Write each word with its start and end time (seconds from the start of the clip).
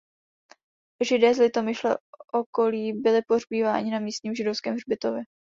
Židé 1.03 1.33
z 1.33 1.39
Litomyšle 1.39 1.97
okolí 2.33 2.93
byli 2.93 3.21
pohřbíváni 3.27 3.91
na 3.91 3.99
místním 3.99 4.35
židovském 4.35 4.73
hřbitově. 4.75 5.23